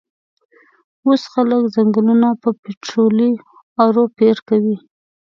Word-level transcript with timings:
وس 1.07 1.23
خلک 1.33 1.63
ځنګلونه 1.75 2.29
په 2.41 2.49
پیټررولي 2.61 3.31
ارو 3.85 4.03
پیرکوی 4.17 4.77